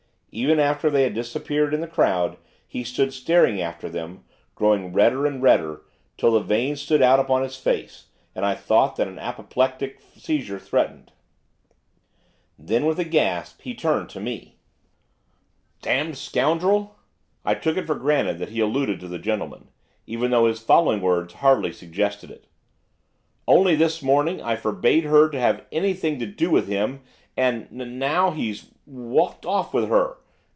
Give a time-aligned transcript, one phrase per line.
[0.33, 4.23] Even after they had disappeared in the crowd he stood staring after them,
[4.55, 5.81] growing redder and redder,
[6.15, 10.57] till the veins stood out upon his face, and I thought that an apoplectic seizure
[10.57, 11.11] threatened.
[12.57, 14.55] Then, with a gasp, he turned to me.
[15.81, 16.95] 'Damned scoundrel!'
[17.43, 19.67] I took it for granted that he alluded to the gentleman,
[20.07, 22.47] even though his following words hardly suggested it.
[23.49, 27.01] 'Only this morning I forbade her to have anything to do with him,
[27.35, 30.19] and n now he's w walked off with her!